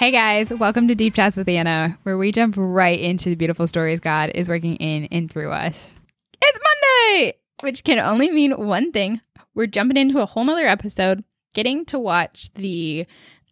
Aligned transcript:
Hey 0.00 0.12
guys, 0.12 0.48
welcome 0.48 0.88
to 0.88 0.94
Deep 0.94 1.12
Chats 1.12 1.36
with 1.36 1.46
Anna, 1.46 1.98
where 2.04 2.16
we 2.16 2.32
jump 2.32 2.54
right 2.56 2.98
into 2.98 3.28
the 3.28 3.34
beautiful 3.34 3.66
stories 3.66 4.00
God 4.00 4.30
is 4.34 4.48
working 4.48 4.76
in 4.76 5.04
and 5.12 5.30
through 5.30 5.52
us. 5.52 5.92
It's 6.40 6.58
Monday, 6.58 7.34
which 7.60 7.84
can 7.84 7.98
only 7.98 8.30
mean 8.30 8.52
one 8.52 8.92
thing. 8.92 9.20
We're 9.54 9.66
jumping 9.66 9.98
into 9.98 10.22
a 10.22 10.24
whole 10.24 10.44
nother 10.44 10.64
episode, 10.64 11.22
getting 11.52 11.84
to 11.84 11.98
watch 11.98 12.48
the 12.54 13.04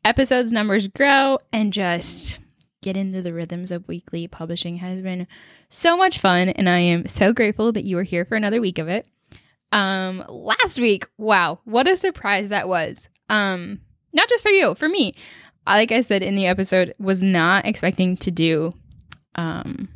episodes 0.06 0.50
numbers 0.50 0.88
grow 0.88 1.37
and 1.52 1.70
just 1.70 2.38
get 2.80 2.96
into 2.96 3.20
the 3.20 3.34
rhythms 3.34 3.70
of 3.70 3.87
weekly 3.87 4.27
publishing 4.27 4.78
has 4.78 5.02
been 5.02 5.27
so 5.69 5.98
much 5.98 6.19
fun 6.19 6.48
and 6.48 6.66
I 6.66 6.78
am 6.78 7.06
so 7.09 7.34
grateful 7.34 7.73
that 7.73 7.84
you 7.84 7.98
are 7.98 8.05
here 8.05 8.24
for 8.24 8.37
another 8.37 8.62
week 8.62 8.78
of 8.78 8.88
it. 8.88 9.06
Um 9.70 10.24
last 10.30 10.80
week, 10.80 11.09
wow, 11.19 11.60
what 11.65 11.87
a 11.87 11.95
surprise 11.95 12.48
that 12.48 12.69
was. 12.69 13.10
Um 13.28 13.80
not 14.15 14.30
just 14.30 14.42
for 14.42 14.48
you, 14.48 14.74
for 14.74 14.88
me 14.88 15.15
like 15.77 15.92
I 15.92 16.00
said 16.00 16.22
in 16.22 16.34
the 16.34 16.46
episode, 16.46 16.95
was 16.98 17.22
not 17.22 17.66
expecting 17.66 18.16
to 18.18 18.30
do 18.30 18.74
um, 19.34 19.88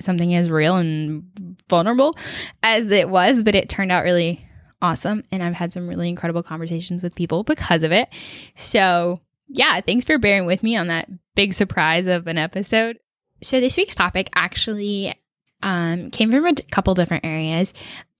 something 0.00 0.34
as 0.34 0.50
real 0.50 0.76
and 0.76 1.24
vulnerable 1.68 2.14
as 2.62 2.90
it 2.90 3.08
was, 3.08 3.42
but 3.42 3.54
it 3.54 3.68
turned 3.68 3.92
out 3.92 4.04
really 4.04 4.46
awesome. 4.80 5.22
And 5.30 5.42
I've 5.42 5.54
had 5.54 5.72
some 5.72 5.88
really 5.88 6.08
incredible 6.08 6.42
conversations 6.42 7.02
with 7.02 7.14
people 7.14 7.44
because 7.44 7.82
of 7.82 7.92
it. 7.92 8.08
So, 8.54 9.20
yeah, 9.48 9.80
thanks 9.80 10.04
for 10.04 10.18
bearing 10.18 10.46
with 10.46 10.62
me 10.62 10.76
on 10.76 10.88
that 10.88 11.08
big 11.34 11.54
surprise 11.54 12.06
of 12.06 12.26
an 12.26 12.38
episode. 12.38 12.98
So, 13.42 13.60
this 13.60 13.76
week's 13.76 13.94
topic 13.94 14.28
actually 14.34 15.14
um, 15.62 16.10
came 16.10 16.30
from 16.30 16.46
a 16.46 16.54
couple 16.70 16.94
different 16.94 17.24
areas. 17.24 17.72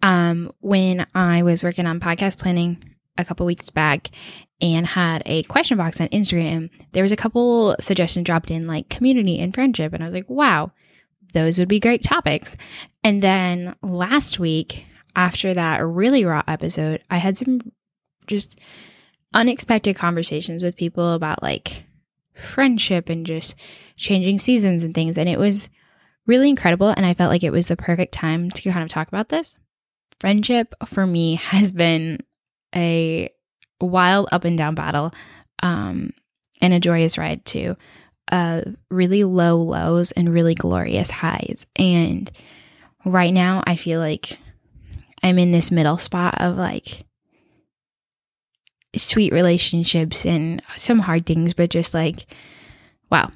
Um, 0.03 0.53
when 0.61 1.07
I 1.15 1.43
was 1.43 1.63
working 1.63 1.87
on 1.87 2.01
podcast 2.01 2.41
planning 2.41 2.83
a 3.19 3.25
couple 3.25 3.47
weeks 3.47 3.71
back 3.71 4.11
and 4.61 4.87
had 4.87 5.23
a 5.27 5.43
question 5.45 5.77
box 5.77 6.01
on 6.01 6.09
Instagram, 6.09 6.71
there 6.93 7.03
was 7.03 7.13
a 7.13 7.17
couple 7.17 7.77
suggestions 7.81 8.25
dropped 8.25 8.51
in 8.51 8.67
like 8.67 8.89
community 8.89 9.39
and 9.39 9.55
friendship. 9.55 9.93
And 9.93 10.03
I 10.03 10.07
was 10.07 10.15
like, 10.15 10.29
wow, 10.31 10.73
those 11.33 11.59
would 11.59 11.69
be 11.69 11.81
great 11.81 12.05
topics. 12.05 12.57
And 13.05 13.23
then 13.23 13.75
last 13.83 14.39
week, 14.39 14.87
after 15.15 15.53
that 15.55 15.85
really 15.85 16.25
raw 16.25 16.43
episode, 16.47 17.03
I 17.11 17.19
had 17.19 17.37
some 17.37 17.61
just 18.27 18.59
unexpected 19.35 19.97
conversations 19.97 20.63
with 20.63 20.77
people 20.77 21.13
about 21.13 21.43
like 21.43 21.85
friendship 22.35 23.09
and 23.09 23.27
just 23.27 23.55
changing 23.97 24.39
seasons 24.39 24.83
and 24.83 24.95
things. 24.95 25.19
And 25.19 25.29
it 25.29 25.39
was 25.39 25.69
really 26.27 26.49
incredible. 26.49 26.89
And 26.89 27.05
I 27.05 27.15
felt 27.15 27.31
like 27.31 27.45
it 27.45 27.53
was 27.53 27.69
the 27.69 27.77
perfect 27.77 28.13
time 28.13 28.51
to 28.51 28.71
kind 28.71 28.83
of 28.83 28.89
talk 28.89 29.09
about 29.09 29.29
this. 29.29 29.57
Friendship 30.21 30.75
for 30.87 31.07
me 31.07 31.35
has 31.37 31.73
been 31.73 32.21
a 32.75 33.31
wild 33.81 34.29
up 34.33 34.45
and 34.45 34.57
down 34.57 34.75
battle 34.75 35.13
um, 35.63 36.13
and 36.61 36.75
a 36.75 36.81
joyous 36.81 37.19
ride 37.19 37.45
too. 37.45 37.77
Uh, 38.31 38.63
really 38.91 39.25
low 39.25 39.57
lows 39.57 40.13
and 40.13 40.33
really 40.33 40.55
glorious 40.55 41.11
highs. 41.11 41.67
And 41.77 42.31
right 43.05 43.35
now, 43.35 43.63
I 43.67 43.77
feel 43.77 44.01
like 44.01 44.39
I'm 45.23 45.39
in 45.39 45.53
this 45.53 45.71
middle 45.71 45.97
spot 45.97 46.41
of 46.41 46.57
like 46.57 47.05
sweet 48.97 49.33
relationships 49.33 50.25
and 50.25 50.63
some 50.77 51.01
hard 51.01 51.27
things, 51.27 51.55
but 51.55 51.71
just 51.71 51.95
like, 51.95 52.27
wow, 53.11 53.31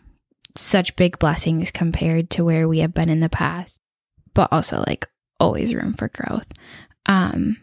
such 0.57 0.97
big 0.97 1.19
blessings 1.19 1.71
compared 1.71 2.31
to 2.31 2.45
where 2.45 2.69
we 2.69 2.79
have 2.79 2.95
been 2.95 3.09
in 3.09 3.21
the 3.21 3.29
past, 3.29 3.81
but 4.35 4.49
also 4.53 4.83
like 4.87 5.07
always 5.39 5.75
room 5.75 5.95
for 5.95 6.09
growth. 6.09 6.47
Um, 7.07 7.57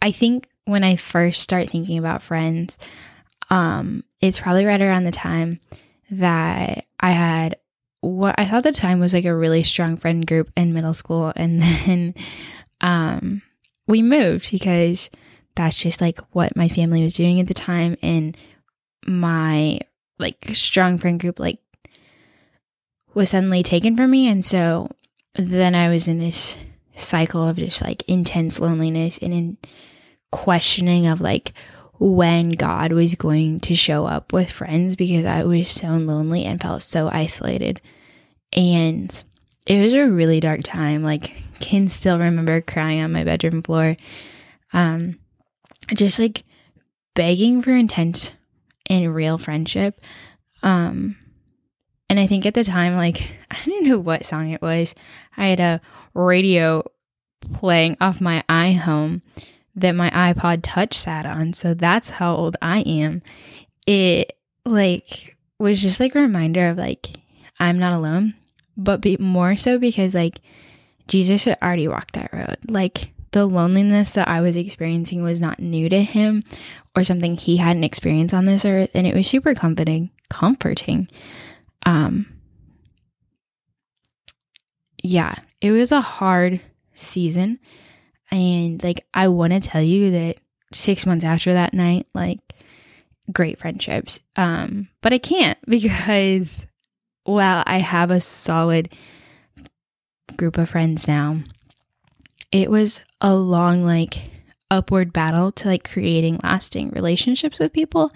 I 0.00 0.12
think 0.12 0.48
when 0.64 0.84
I 0.84 0.96
first 0.96 1.42
start 1.42 1.68
thinking 1.68 1.98
about 1.98 2.22
friends, 2.22 2.78
um, 3.50 4.04
it's 4.20 4.40
probably 4.40 4.64
right 4.64 4.82
around 4.82 5.04
the 5.04 5.10
time 5.10 5.60
that 6.10 6.84
I 7.00 7.10
had 7.10 7.56
what 8.00 8.36
I 8.38 8.44
thought 8.46 8.62
the 8.62 8.72
time 8.72 9.00
was 9.00 9.12
like 9.12 9.24
a 9.24 9.34
really 9.34 9.64
strong 9.64 9.96
friend 9.96 10.26
group 10.26 10.50
in 10.56 10.72
middle 10.72 10.94
school. 10.94 11.32
And 11.36 11.60
then 11.60 12.14
um, 12.80 13.42
we 13.86 14.02
moved 14.02 14.50
because 14.50 15.10
that's 15.56 15.82
just 15.82 16.00
like 16.00 16.20
what 16.32 16.56
my 16.56 16.68
family 16.68 17.02
was 17.02 17.12
doing 17.12 17.40
at 17.40 17.48
the 17.48 17.54
time. 17.54 17.96
And 18.02 18.36
my 19.06 19.80
like 20.18 20.50
strong 20.54 20.98
friend 20.98 21.18
group 21.18 21.38
like 21.38 21.58
was 23.14 23.30
suddenly 23.30 23.62
taken 23.62 23.96
from 23.96 24.10
me. 24.10 24.28
And 24.28 24.44
so 24.44 24.90
then 25.34 25.74
I 25.74 25.88
was 25.88 26.06
in 26.06 26.18
this 26.18 26.56
cycle 26.98 27.46
of 27.46 27.56
just 27.56 27.82
like 27.82 28.08
intense 28.08 28.60
loneliness 28.60 29.18
and 29.18 29.32
in 29.32 29.56
questioning 30.30 31.06
of 31.06 31.20
like 31.20 31.52
when 31.98 32.50
God 32.50 32.92
was 32.92 33.14
going 33.14 33.60
to 33.60 33.74
show 33.74 34.06
up 34.06 34.32
with 34.32 34.52
friends 34.52 34.96
because 34.96 35.26
I 35.26 35.44
was 35.44 35.70
so 35.70 35.88
lonely 35.88 36.44
and 36.44 36.60
felt 36.60 36.82
so 36.82 37.08
isolated. 37.08 37.80
And 38.52 39.24
it 39.66 39.82
was 39.82 39.94
a 39.94 40.10
really 40.10 40.40
dark 40.40 40.60
time. 40.62 41.02
Like 41.02 41.32
can 41.60 41.88
still 41.88 42.18
remember 42.18 42.60
crying 42.60 43.02
on 43.02 43.12
my 43.12 43.24
bedroom 43.24 43.62
floor. 43.62 43.96
Um 44.72 45.18
just 45.94 46.18
like 46.18 46.44
begging 47.14 47.62
for 47.62 47.70
intense 47.74 48.32
and 48.86 49.14
real 49.14 49.38
friendship. 49.38 50.00
Um 50.62 51.16
and 52.08 52.18
I 52.18 52.26
think 52.26 52.46
at 52.46 52.54
the 52.54 52.64
time 52.64 52.96
like 52.96 53.30
I 53.50 53.58
didn't 53.64 53.88
know 53.88 53.98
what 53.98 54.24
song 54.26 54.50
it 54.50 54.62
was. 54.62 54.94
I 55.36 55.46
had 55.46 55.60
a 55.60 55.80
radio 56.14 56.84
playing 57.54 57.96
off 58.00 58.20
my 58.20 58.44
iHome 58.48 59.22
that 59.76 59.92
my 59.92 60.10
iPod 60.10 60.60
Touch 60.62 60.98
sat 60.98 61.24
on. 61.24 61.52
So 61.52 61.74
that's 61.74 62.10
how 62.10 62.34
old 62.34 62.56
I 62.60 62.80
am. 62.80 63.22
It 63.86 64.36
like 64.64 65.36
was 65.58 65.80
just 65.80 66.00
like 66.00 66.14
a 66.14 66.20
reminder 66.20 66.68
of 66.68 66.78
like 66.78 67.08
I'm 67.60 67.78
not 67.78 67.92
alone, 67.92 68.34
but 68.76 69.00
be 69.00 69.16
more 69.16 69.56
so 69.56 69.78
because 69.78 70.14
like 70.14 70.40
Jesus 71.06 71.44
had 71.44 71.58
already 71.62 71.88
walked 71.88 72.14
that 72.14 72.32
road. 72.32 72.58
Like 72.68 73.12
the 73.32 73.46
loneliness 73.46 74.12
that 74.12 74.28
I 74.28 74.40
was 74.40 74.56
experiencing 74.56 75.22
was 75.22 75.40
not 75.40 75.60
new 75.60 75.88
to 75.88 76.02
him 76.02 76.42
or 76.96 77.04
something 77.04 77.36
he 77.36 77.58
hadn't 77.58 77.84
experienced 77.84 78.34
on 78.34 78.44
this 78.44 78.64
earth 78.64 78.90
and 78.94 79.06
it 79.06 79.14
was 79.14 79.26
super 79.26 79.54
comforting 79.54 80.10
comforting 80.30 81.08
um 81.86 82.26
yeah 85.02 85.34
it 85.60 85.70
was 85.70 85.92
a 85.92 86.00
hard 86.00 86.60
season 86.94 87.58
and 88.30 88.82
like, 88.82 89.06
I 89.14 89.28
want 89.28 89.52
to 89.52 89.60
tell 89.60 89.82
you 89.82 90.10
that 90.10 90.36
six 90.72 91.06
months 91.06 91.24
after 91.24 91.54
that 91.54 91.74
night, 91.74 92.06
like, 92.14 92.40
great 93.32 93.58
friendships. 93.58 94.20
Um, 94.36 94.88
but 95.00 95.12
I 95.12 95.18
can't 95.18 95.58
because 95.66 96.66
while 97.24 97.62
I 97.66 97.78
have 97.78 98.10
a 98.10 98.20
solid 98.20 98.92
group 100.36 100.58
of 100.58 100.70
friends 100.70 101.08
now, 101.08 101.40
it 102.52 102.70
was 102.70 103.00
a 103.20 103.34
long, 103.34 103.82
like, 103.82 104.30
upward 104.70 105.14
battle 105.14 105.50
to 105.50 105.66
like 105.66 105.90
creating 105.90 106.38
lasting 106.42 106.90
relationships 106.90 107.58
with 107.58 107.72
people. 107.72 108.10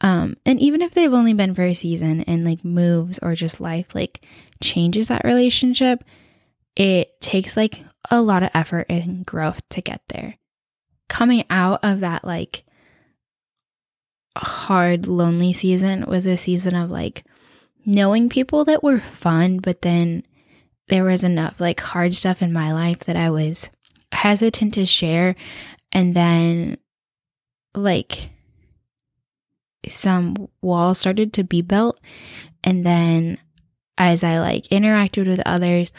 Um, 0.00 0.36
and 0.46 0.60
even 0.60 0.80
if 0.80 0.92
they've 0.92 1.12
only 1.12 1.34
been 1.34 1.54
for 1.54 1.62
a 1.62 1.74
season 1.74 2.22
and 2.22 2.44
like 2.44 2.64
moves 2.64 3.18
or 3.20 3.34
just 3.34 3.60
life 3.60 3.94
like 3.94 4.24
changes 4.62 5.08
that 5.08 5.24
relationship, 5.24 6.04
it 6.76 7.20
takes 7.20 7.56
like 7.56 7.84
a 8.10 8.22
lot 8.22 8.42
of 8.42 8.50
effort 8.54 8.86
and 8.88 9.26
growth 9.26 9.60
to 9.70 9.80
get 9.80 10.02
there. 10.08 10.36
Coming 11.08 11.44
out 11.50 11.80
of 11.82 12.00
that 12.00 12.24
like 12.24 12.64
hard, 14.36 15.06
lonely 15.06 15.52
season 15.52 16.06
was 16.06 16.26
a 16.26 16.36
season 16.36 16.76
of 16.76 16.90
like 16.90 17.24
knowing 17.84 18.28
people 18.28 18.64
that 18.66 18.82
were 18.82 19.00
fun, 19.00 19.58
but 19.58 19.82
then 19.82 20.22
there 20.88 21.04
was 21.04 21.24
enough 21.24 21.60
like 21.60 21.80
hard 21.80 22.14
stuff 22.14 22.40
in 22.40 22.52
my 22.52 22.72
life 22.72 23.00
that 23.00 23.16
I 23.16 23.30
was 23.30 23.68
hesitant 24.12 24.74
to 24.74 24.86
share. 24.86 25.34
And 25.90 26.14
then 26.14 26.78
like 27.74 28.30
some 29.86 30.48
walls 30.60 30.98
started 30.98 31.32
to 31.34 31.44
be 31.44 31.62
built. 31.62 32.00
And 32.64 32.84
then 32.84 33.38
as 33.96 34.24
I 34.24 34.38
like 34.40 34.64
interacted 34.64 35.26
with 35.26 35.42
others, 35.46 35.92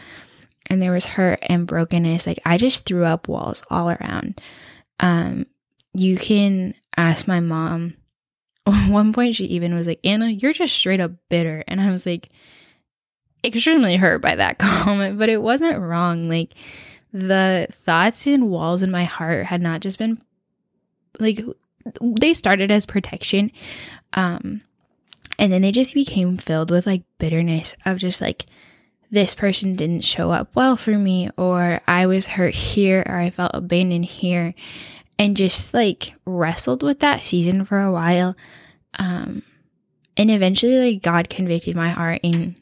and 0.68 0.82
there 0.82 0.92
was 0.92 1.06
hurt 1.06 1.40
and 1.44 1.66
brokenness, 1.66 2.28
like 2.28 2.40
I 2.46 2.58
just 2.58 2.86
threw 2.86 3.06
up 3.06 3.28
walls 3.28 3.64
all 3.70 3.90
around. 3.90 4.40
Um, 5.00 5.46
you 5.94 6.18
can 6.18 6.74
ask 6.96 7.28
my 7.28 7.40
mom. 7.40 7.96
At 8.68 8.90
one 8.92 9.14
point, 9.14 9.36
she 9.36 9.46
even 9.46 9.74
was 9.74 9.88
like, 9.88 10.00
Anna, 10.04 10.30
you're 10.30 10.54
just 10.54 10.76
straight 10.76 11.00
up 11.00 11.12
bitter. 11.30 11.64
And 11.68 11.82
I 11.82 11.90
was 11.90 12.06
like, 12.06 12.30
extremely 13.44 13.96
hurt 13.96 14.22
by 14.22 14.36
that 14.36 14.58
comment, 14.60 15.18
but 15.18 15.30
it 15.30 15.42
wasn't 15.42 15.80
wrong. 15.80 16.30
Like, 16.30 16.54
the 17.12 17.68
thoughts 17.72 18.28
and 18.28 18.50
walls 18.50 18.84
in 18.84 18.92
my 18.92 19.04
heart 19.04 19.48
had 19.48 19.62
not 19.62 19.82
just 19.82 19.98
been 19.98 20.22
like, 21.20 21.40
they 22.02 22.34
started 22.34 22.72
as 22.72 22.86
protection. 22.86 23.52
Um, 24.14 24.62
and 25.38 25.52
then 25.52 25.62
they 25.62 25.72
just 25.72 25.94
became 25.94 26.38
filled 26.38 26.72
with 26.72 26.86
like 26.86 27.04
bitterness 27.18 27.76
of 27.86 27.98
just 27.98 28.22
like, 28.22 28.46
this 29.12 29.34
person 29.34 29.76
didn't 29.76 30.06
show 30.06 30.32
up 30.32 30.56
well 30.56 30.78
for 30.78 30.92
me, 30.92 31.30
or 31.36 31.82
I 31.88 32.06
was 32.06 32.28
hurt 32.28 32.54
here, 32.54 33.04
or 33.08 33.18
I 33.18 33.32
felt 33.32 33.52
abandoned 33.56 34.06
here, 34.06 34.54
and 35.18 35.36
just 35.36 35.74
like 35.74 36.14
wrestled 36.26 36.84
with 36.84 37.00
that 37.00 37.24
season 37.24 37.66
for 37.66 37.82
a 37.82 37.92
while. 37.92 38.36
Um, 39.00 39.42
and 40.16 40.30
eventually, 40.30 40.94
like, 40.94 41.02
God 41.02 41.30
convicted 41.30 41.76
my 41.76 41.90
heart 41.90 42.20
in 42.22 42.56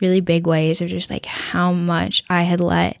really 0.00 0.20
big 0.20 0.46
ways 0.46 0.80
of 0.80 0.88
just 0.88 1.10
like 1.10 1.26
how 1.26 1.72
much 1.72 2.24
I 2.28 2.42
had 2.42 2.60
let 2.60 2.96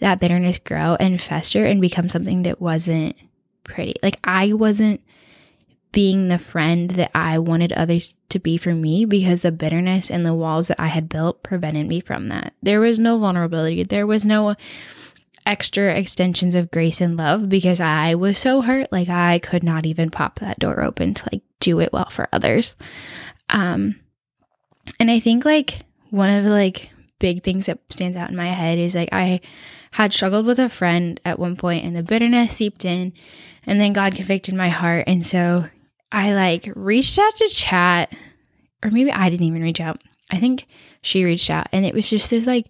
that 0.00 0.18
bitterness 0.18 0.58
grow 0.58 0.96
and 0.98 1.20
fester 1.20 1.64
and 1.64 1.80
become 1.80 2.08
something 2.08 2.42
that 2.42 2.60
wasn't 2.60 3.16
pretty. 3.66 3.94
Like, 4.02 4.18
I 4.24 4.52
wasn't 4.52 5.00
being 5.92 6.28
the 6.28 6.38
friend 6.38 6.90
that 6.90 7.10
I 7.14 7.38
wanted 7.38 7.72
others 7.72 8.18
to 8.28 8.38
be 8.38 8.58
for 8.58 8.74
me 8.74 9.04
because 9.04 9.42
the 9.42 9.52
bitterness 9.52 10.10
and 10.10 10.26
the 10.26 10.34
walls 10.34 10.68
that 10.68 10.78
I 10.78 10.88
had 10.88 11.08
built 11.08 11.42
prevented 11.42 11.86
me 11.86 12.00
from 12.00 12.28
that. 12.28 12.52
There 12.62 12.80
was 12.80 12.98
no 12.98 13.18
vulnerability. 13.18 13.82
There 13.82 14.06
was 14.06 14.24
no 14.24 14.56
extra 15.46 15.94
extensions 15.94 16.54
of 16.54 16.70
grace 16.70 17.00
and 17.00 17.16
love 17.16 17.48
because 17.48 17.80
I 17.80 18.14
was 18.14 18.38
so 18.38 18.60
hurt. 18.60 18.92
Like 18.92 19.08
I 19.08 19.38
could 19.38 19.62
not 19.62 19.86
even 19.86 20.10
pop 20.10 20.40
that 20.40 20.58
door 20.58 20.82
open 20.82 21.14
to 21.14 21.28
like 21.32 21.42
do 21.60 21.80
it 21.80 21.92
well 21.92 22.10
for 22.10 22.28
others. 22.32 22.76
Um, 23.48 23.96
and 25.00 25.10
I 25.10 25.20
think 25.20 25.44
like 25.44 25.80
one 26.10 26.30
of 26.30 26.44
like 26.44 26.90
big 27.18 27.42
things 27.42 27.66
that 27.66 27.78
stands 27.90 28.16
out 28.16 28.30
in 28.30 28.36
my 28.36 28.48
head 28.48 28.78
is 28.78 28.94
like 28.94 29.08
I 29.12 29.40
had 29.94 30.12
struggled 30.12 30.46
with 30.46 30.58
a 30.58 30.68
friend 30.68 31.20
at 31.24 31.38
one 31.38 31.56
point 31.56 31.84
and 31.84 31.96
the 31.96 32.02
bitterness 32.02 32.52
seeped 32.52 32.84
in 32.84 33.12
and 33.66 33.80
then 33.80 33.92
God 33.92 34.14
convicted 34.14 34.54
my 34.54 34.68
heart. 34.68 35.04
And 35.06 35.26
so 35.26 35.66
I 36.12 36.32
like 36.32 36.70
reached 36.74 37.18
out 37.18 37.34
to 37.36 37.48
chat, 37.48 38.12
or 38.82 38.90
maybe 38.90 39.10
I 39.10 39.28
didn't 39.28 39.46
even 39.46 39.62
reach 39.62 39.80
out. 39.80 40.02
I 40.30 40.38
think 40.38 40.66
she 41.02 41.24
reached 41.24 41.50
out, 41.50 41.68
and 41.72 41.84
it 41.84 41.94
was 41.94 42.08
just 42.08 42.30
this 42.30 42.46
like 42.46 42.66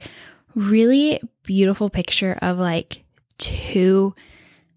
really 0.54 1.20
beautiful 1.42 1.90
picture 1.90 2.38
of 2.40 2.58
like 2.58 3.04
two 3.38 4.14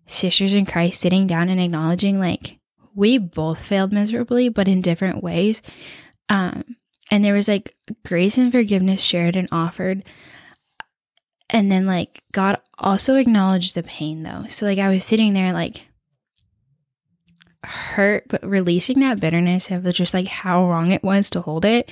sisters 0.05 0.53
in 0.53 0.65
Christ 0.65 0.99
sitting 0.99 1.27
down 1.27 1.49
and 1.49 1.59
acknowledging 1.59 2.19
like 2.19 2.57
we 2.95 3.17
both 3.17 3.59
failed 3.59 3.93
miserably, 3.93 4.49
but 4.49 4.67
in 4.67 4.81
different 4.81 5.23
ways. 5.23 5.61
Um, 6.27 6.75
and 7.09 7.23
there 7.23 7.33
was 7.33 7.47
like 7.47 7.75
grace 8.05 8.37
and 8.37 8.51
forgiveness 8.51 9.01
shared 9.01 9.35
and 9.35 9.49
offered. 9.51 10.03
And 11.49 11.71
then 11.71 11.85
like 11.87 12.23
God 12.31 12.59
also 12.77 13.15
acknowledged 13.15 13.75
the 13.75 13.83
pain 13.83 14.23
though. 14.23 14.45
So 14.49 14.65
like 14.65 14.77
I 14.77 14.89
was 14.89 15.03
sitting 15.03 15.33
there 15.33 15.51
like 15.51 15.87
hurt, 17.63 18.25
but 18.27 18.45
releasing 18.45 18.99
that 18.99 19.19
bitterness 19.19 19.69
of 19.71 19.83
just 19.93 20.13
like 20.13 20.27
how 20.27 20.69
wrong 20.69 20.91
it 20.91 21.03
was 21.03 21.29
to 21.31 21.41
hold 21.41 21.65
it, 21.65 21.91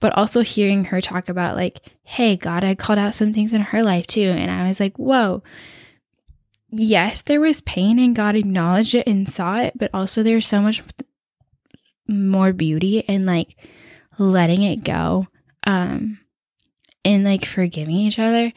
but 0.00 0.16
also 0.16 0.40
hearing 0.40 0.86
her 0.86 1.00
talk 1.00 1.28
about 1.28 1.56
like, 1.56 1.92
hey, 2.04 2.36
God 2.36 2.62
had 2.62 2.78
called 2.78 2.98
out 2.98 3.14
some 3.14 3.32
things 3.32 3.52
in 3.52 3.60
her 3.60 3.82
life 3.82 4.06
too. 4.06 4.22
And 4.22 4.50
I 4.50 4.68
was 4.68 4.80
like, 4.80 4.96
whoa, 4.96 5.42
yes, 6.70 7.22
there 7.22 7.40
was 7.40 7.60
pain 7.60 7.98
and 7.98 8.16
God 8.16 8.36
acknowledged 8.36 8.94
it 8.94 9.06
and 9.06 9.28
saw 9.28 9.58
it, 9.60 9.76
but 9.76 9.90
also 9.92 10.22
there's 10.22 10.46
so 10.46 10.60
much 10.60 10.82
more 12.08 12.52
beauty 12.52 13.04
and 13.08 13.26
like 13.26 13.56
letting 14.18 14.62
it 14.62 14.84
go 14.84 15.26
um 15.64 16.18
and 17.04 17.24
like 17.24 17.44
forgiving 17.44 17.94
each 17.94 18.18
other. 18.18 18.52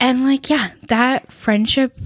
And 0.00 0.24
like, 0.24 0.50
yeah, 0.50 0.70
that 0.88 1.32
friendship 1.32 1.98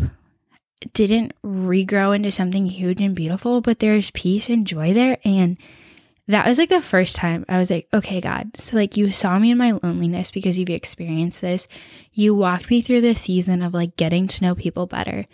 didn't 0.92 1.32
regrow 1.42 2.14
into 2.14 2.30
something 2.30 2.66
huge 2.66 3.00
and 3.00 3.14
beautiful, 3.14 3.60
but 3.60 3.78
there's 3.78 4.10
peace 4.10 4.48
and 4.48 4.66
joy 4.66 4.92
there. 4.92 5.18
And 5.24 5.56
that 6.28 6.46
was 6.46 6.58
like 6.58 6.68
the 6.68 6.82
first 6.82 7.16
time 7.16 7.44
I 7.48 7.58
was 7.58 7.70
like, 7.70 7.88
okay, 7.94 8.20
God. 8.20 8.56
So, 8.56 8.76
like, 8.76 8.96
you 8.96 9.12
saw 9.12 9.38
me 9.38 9.52
in 9.52 9.58
my 9.58 9.72
loneliness 9.72 10.30
because 10.30 10.58
you've 10.58 10.70
experienced 10.70 11.40
this. 11.40 11.68
You 12.12 12.34
walked 12.34 12.68
me 12.68 12.82
through 12.82 13.00
this 13.00 13.22
season 13.22 13.62
of 13.62 13.74
like 13.74 13.96
getting 13.96 14.26
to 14.28 14.42
know 14.42 14.54
people 14.54 14.86
better. 14.86 15.26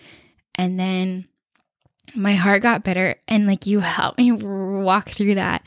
And 0.55 0.79
then 0.79 1.29
my 2.15 2.35
heart 2.35 2.63
got 2.63 2.85
better, 2.85 3.17
and 3.29 3.47
like, 3.47 3.67
you 3.67 3.81
helped 3.81 4.19
me 4.19 4.33
walk 4.83 5.11
through 5.11 5.37
that. 5.37 5.63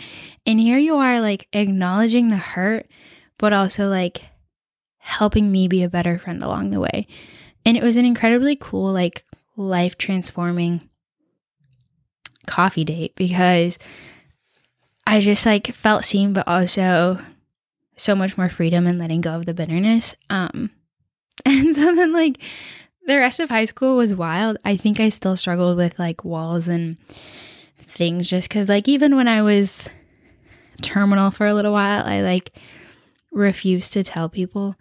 And 0.45 0.59
here 0.59 0.77
you 0.77 0.95
are, 0.95 1.21
like, 1.21 1.47
acknowledging 1.53 2.29
the 2.29 2.37
hurt, 2.37 2.87
but 3.37 3.53
also 3.53 3.87
like 3.87 4.21
helping 4.97 5.51
me 5.51 5.67
be 5.67 5.83
a 5.83 5.89
better 5.89 6.17
friend 6.17 6.43
along 6.43 6.71
the 6.71 6.79
way. 6.79 7.07
And 7.65 7.75
it 7.75 7.83
was 7.83 7.97
an 7.97 8.05
incredibly 8.05 8.55
cool, 8.55 8.91
like, 8.91 9.23
life 9.57 9.97
transforming 9.97 10.89
coffee 12.45 12.83
date 12.83 13.15
because 13.15 13.79
I 15.07 15.19
just 15.21 15.45
like 15.45 15.67
felt 15.67 16.05
seen, 16.05 16.33
but 16.33 16.47
also 16.47 17.19
so 17.95 18.15
much 18.15 18.37
more 18.37 18.49
freedom 18.49 18.87
and 18.87 18.99
letting 18.99 19.21
go 19.21 19.35
of 19.35 19.45
the 19.45 19.53
bitterness. 19.53 20.15
Um, 20.29 20.71
and 21.45 21.75
so 21.75 21.95
then 21.95 22.11
like 22.13 22.37
the 23.05 23.17
rest 23.17 23.39
of 23.39 23.49
high 23.49 23.65
school 23.65 23.97
was 23.97 24.15
wild. 24.15 24.57
I 24.65 24.77
think 24.77 24.99
I 24.99 25.09
still 25.09 25.37
struggled 25.37 25.77
with 25.77 25.97
like 25.99 26.23
walls 26.23 26.67
and 26.67 26.97
things 27.79 28.29
just 28.29 28.49
because 28.49 28.67
like 28.67 28.87
even 28.87 29.15
when 29.15 29.27
I 29.27 29.41
was 29.41 29.89
terminal 30.81 31.31
for 31.31 31.47
a 31.47 31.53
little 31.53 31.73
while, 31.73 32.05
I 32.05 32.21
like 32.21 32.57
refused 33.31 33.93
to 33.93 34.03
tell 34.03 34.29
people 34.29 34.75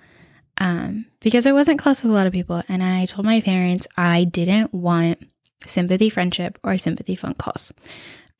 um, 0.58 1.06
because 1.20 1.46
I 1.46 1.52
wasn't 1.52 1.80
close 1.80 2.02
with 2.02 2.12
a 2.12 2.14
lot 2.14 2.26
of 2.26 2.32
people. 2.32 2.62
And 2.68 2.82
I 2.82 3.06
told 3.06 3.26
my 3.26 3.40
parents 3.40 3.86
I 3.96 4.24
didn't 4.24 4.72
want 4.72 5.18
sympathy 5.66 6.10
friendship 6.10 6.58
or 6.62 6.78
sympathy 6.78 7.16
phone 7.16 7.34
calls. 7.34 7.72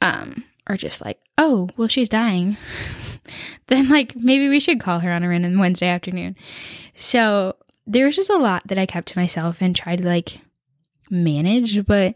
Um, 0.01 0.45
or 0.69 0.77
just 0.77 1.05
like, 1.05 1.19
oh, 1.37 1.69
well, 1.77 1.89
she's 1.89 2.09
dying. 2.09 2.57
then, 3.67 3.89
like, 3.91 4.17
maybe 4.17 4.49
we 4.49 4.61
should 4.61 4.81
call 4.81 5.01
her 5.01 5.13
on 5.13 5.23
a 5.23 5.29
random 5.29 5.59
Wednesday 5.59 5.89
afternoon. 5.89 6.37
So 6.95 7.57
there 7.87 8.07
was 8.07 8.17
just 8.17 8.31
a 8.31 8.37
lot 8.37 8.63
that 8.67 8.79
I 8.79 8.87
kept 8.87 9.09
to 9.09 9.19
myself 9.19 9.61
and 9.61 9.75
tried 9.75 9.99
to 9.99 10.07
like 10.07 10.41
manage. 11.11 11.85
But 11.87 12.15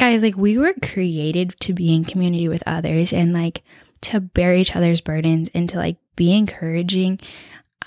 guys, 0.00 0.22
like, 0.22 0.36
we 0.36 0.58
were 0.58 0.74
created 0.82 1.54
to 1.60 1.72
be 1.72 1.94
in 1.94 2.04
community 2.04 2.48
with 2.48 2.62
others 2.66 3.12
and 3.12 3.32
like 3.32 3.62
to 4.02 4.20
bear 4.20 4.54
each 4.54 4.74
other's 4.74 5.00
burdens 5.00 5.48
and 5.54 5.68
to 5.68 5.76
like 5.76 5.96
be 6.16 6.36
encouraging 6.36 7.20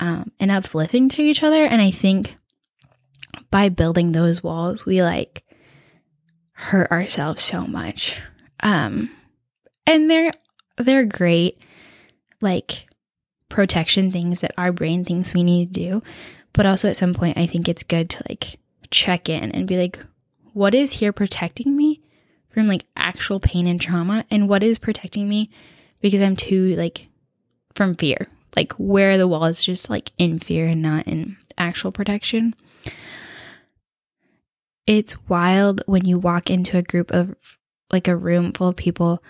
um, 0.00 0.32
and 0.40 0.50
uplifting 0.50 1.08
to 1.10 1.22
each 1.22 1.42
other. 1.42 1.64
And 1.64 1.80
I 1.80 1.90
think 1.90 2.36
by 3.50 3.68
building 3.68 4.12
those 4.12 4.42
walls, 4.42 4.84
we 4.84 5.02
like 5.02 5.44
hurt 6.52 6.90
ourselves 6.90 7.42
so 7.42 7.66
much. 7.66 8.20
Um, 8.60 9.10
and 9.86 10.10
they're 10.10 10.32
they're 10.78 11.04
great, 11.04 11.58
like 12.40 12.86
protection 13.48 14.10
things 14.10 14.40
that 14.40 14.52
our 14.58 14.72
brain 14.72 15.04
thinks 15.04 15.32
we 15.32 15.42
need 15.42 15.72
to 15.72 15.80
do. 15.80 16.02
But 16.56 16.66
also 16.66 16.88
at 16.88 16.96
some 16.96 17.14
point, 17.14 17.38
I 17.38 17.46
think 17.46 17.68
it's 17.68 17.84
good 17.84 18.10
to 18.10 18.24
like 18.28 18.58
check 18.90 19.28
in 19.28 19.52
and 19.52 19.68
be 19.68 19.76
like, 19.76 20.00
what 20.52 20.74
is 20.74 20.90
here 20.90 21.12
protecting 21.12 21.76
me 21.76 22.00
from 22.48 22.66
like 22.66 22.86
actual 22.96 23.38
pain 23.38 23.68
and 23.68 23.80
trauma, 23.80 24.24
and 24.30 24.48
what 24.48 24.64
is 24.64 24.78
protecting 24.78 25.28
me 25.28 25.50
because 26.00 26.20
I'm 26.20 26.34
too 26.34 26.74
like 26.74 27.08
from 27.74 27.94
fear 27.94 28.28
like 28.56 28.72
where 28.74 29.18
the 29.18 29.28
wall 29.28 29.44
is 29.44 29.62
just 29.62 29.90
like 29.90 30.10
in 30.18 30.38
fear 30.38 30.66
and 30.66 30.82
not 30.82 31.06
in 31.06 31.36
actual 31.58 31.92
protection. 31.92 32.54
It's 34.86 35.28
wild 35.28 35.82
when 35.86 36.04
you 36.04 36.18
walk 36.18 36.50
into 36.50 36.78
a 36.78 36.82
group 36.82 37.10
of 37.10 37.36
like 37.92 38.08
a 38.08 38.16
room 38.16 38.52
full 38.52 38.68
of 38.68 38.76
people 38.76 39.22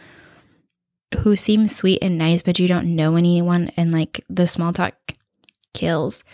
who 1.20 1.36
seem 1.36 1.66
sweet 1.66 1.98
and 2.02 2.16
nice, 2.18 2.42
but 2.42 2.58
you 2.58 2.68
don't 2.68 2.94
know 2.94 3.16
anyone, 3.16 3.70
and 3.76 3.92
like 3.92 4.24
the 4.28 4.46
small 4.46 4.72
talk 4.72 4.94
kills. 5.72 6.24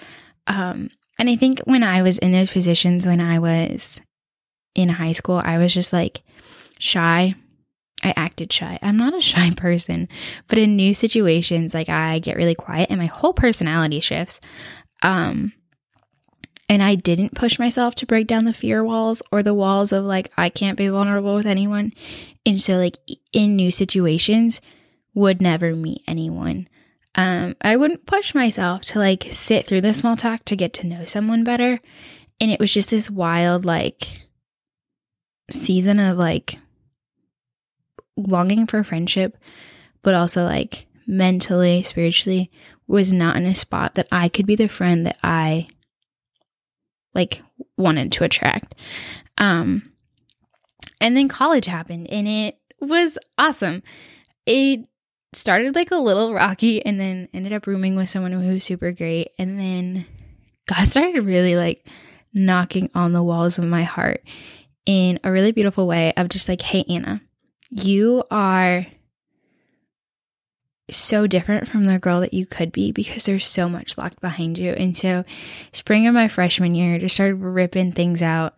Um, 0.47 0.91
and 1.19 1.29
I 1.31 1.37
think 1.37 1.61
when 1.61 1.83
I 1.83 2.03
was 2.03 2.19
in 2.19 2.33
those 2.33 2.51
positions 2.51 3.07
when 3.07 3.21
I 3.21 3.39
was 3.39 4.01
in 4.75 4.89
high 4.89 5.13
school, 5.13 5.41
I 5.45 5.59
was 5.59 5.73
just 5.73 5.93
like 5.93 6.23
shy 6.79 7.35
I 8.03 8.13
acted 8.17 8.53
shy. 8.53 8.79
I'm 8.83 8.97
not 8.97 9.15
a 9.15 9.21
shy 9.21 9.51
person, 9.51 10.09
but 10.49 10.59
in 10.59 10.77
new 10.77 10.95
situations, 10.95 11.75
like 11.75 11.89
I 11.89 12.19
get 12.19 12.37
really 12.37 12.55
quiet 12.55 12.91
and 12.91 12.99
my 12.99 13.07
whole 13.07 13.33
personality 13.33 14.01
shifts. 14.01 14.41
Um, 15.03 15.53
and 16.69 16.83
I 16.83 16.95
didn't 16.95 17.35
push 17.35 17.59
myself 17.59 17.95
to 17.97 18.07
break 18.07 18.27
down 18.27 18.45
the 18.45 18.55
fear 18.55 18.83
walls 18.83 19.23
or 19.31 19.43
the 19.43 19.55
walls 19.55 19.93
of 19.93 20.05
like, 20.05 20.33
I 20.37 20.49
can't 20.49 20.79
be 20.79 20.89
vulnerable 20.89 21.35
with 21.35 21.47
anyone. 21.47 21.93
And 22.47 22.61
so, 22.61 22.77
like, 22.77 22.99
in 23.33 23.57
new 23.57 23.71
situations, 23.71 24.61
would 25.15 25.43
never 25.43 25.77
meet 25.77 26.03
anyone. 26.07 26.67
Um, 27.15 27.57
I 27.61 27.77
wouldn't 27.77 28.07
push 28.07 28.35
myself 28.35 28.83
to 28.87 28.99
like 28.99 29.29
sit 29.33 29.67
through 29.67 29.83
the 29.83 29.95
small 29.95 30.17
talk 30.17 30.45
to 30.47 30.57
get 30.57 30.73
to 30.75 30.87
know 30.87 31.05
someone 31.05 31.45
better. 31.45 31.81
And 32.41 32.51
it 32.51 32.59
was 32.59 32.73
just 32.73 32.91
this 32.91 33.11
wild, 33.11 33.65
like, 33.65 34.23
season 35.51 36.01
of 36.01 36.17
like 36.17 36.59
longing 38.17 38.67
for 38.67 38.83
friendship, 38.85 39.37
but 40.03 40.15
also 40.15 40.45
like 40.45 40.87
mentally, 41.07 41.83
spiritually, 41.83 42.51
was 42.87 43.13
not 43.13 43.37
in 43.37 43.47
a 43.47 43.55
spot 43.55 43.95
that 43.95 44.09
I 44.11 44.29
could 44.29 44.47
be 44.47 44.57
the 44.57 44.69
friend 44.69 45.07
that 45.07 45.19
I 45.23 45.69
like 47.15 47.43
wanted 47.77 48.13
to 48.13 48.25
attract. 48.25 48.75
Um 49.39 49.93
and 51.01 51.17
then 51.17 51.29
college 51.29 51.67
happened 51.67 52.11
and 52.11 52.27
it 52.27 52.59
was 52.81 53.19
awesome. 53.39 53.83
It 54.47 54.81
started 55.33 55.75
like 55.75 55.91
a 55.91 55.97
little 55.97 56.35
rocky 56.35 56.85
and 56.85 57.01
then 57.01 57.29
ended 57.33 57.53
up 57.53 57.67
rooming 57.67 57.97
with 57.97 58.09
someone 58.09 58.33
who 58.33 58.55
was 58.55 58.65
super 58.65 58.93
great 58.93 59.31
and 59.39 59.59
then 59.59 60.07
God 60.67 60.87
started 60.89 61.21
really 61.23 61.57
like 61.57 61.87
knocking 62.35 62.91
on 62.95 63.13
the 63.13 63.23
walls 63.23 63.59
of 63.59 63.65
my 63.65 63.83
heart 63.83 64.23
in 64.87 65.19
a 65.25 65.31
really 65.31 65.53
beautiful 65.53 65.87
way 65.87 66.13
of 66.17 66.29
just 66.29 66.49
like, 66.49 66.63
hey 66.63 66.85
Anna, 66.89 67.21
you 67.71 68.25
are 68.31 68.87
so 70.91 71.27
different 71.27 71.69
from 71.69 71.85
the 71.85 71.99
girl 71.99 72.21
that 72.21 72.35
you 72.35 72.47
could 72.47 72.73
be 72.73 72.93
because 72.93 73.25
there's 73.25 73.47
so 73.47 73.69
much 73.69 73.97
locked 73.97 74.21
behind 74.21 74.59
you. 74.59 74.73
And 74.73 74.97
so, 74.97 75.25
spring 75.73 76.07
of 76.07 76.15
my 76.15 76.29
freshman 76.29 76.75
year, 76.75 76.99
just 76.99 77.15
started 77.15 77.37
ripping 77.37 77.93
things 77.93 78.23
out. 78.23 78.55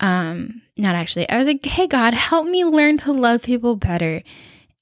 Um, 0.00 0.62
not 0.76 0.94
actually. 0.94 1.28
I 1.28 1.38
was 1.38 1.46
like, 1.46 1.64
"Hey 1.64 1.86
God, 1.86 2.14
help 2.14 2.46
me 2.46 2.64
learn 2.64 2.98
to 2.98 3.12
love 3.12 3.42
people 3.42 3.76
better." 3.76 4.22